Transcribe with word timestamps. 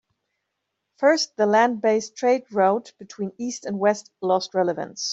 First, 0.97 1.37
the 1.37 1.45
land 1.45 1.79
based 1.83 2.15
trade 2.15 2.45
route 2.51 2.93
between 2.97 3.33
east 3.37 3.65
and 3.65 3.77
west 3.77 4.09
lost 4.19 4.55
relevance. 4.55 5.09